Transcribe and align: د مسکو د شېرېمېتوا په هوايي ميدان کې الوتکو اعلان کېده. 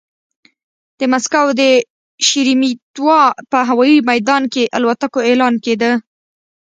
د 0.99 1.01
مسکو 1.11 1.47
د 1.61 1.61
شېرېمېتوا 2.27 3.21
په 3.51 3.57
هوايي 3.69 3.97
ميدان 4.09 4.43
کې 4.53 4.63
الوتکو 4.77 5.19
اعلان 5.29 5.53
کېده. 5.63 5.91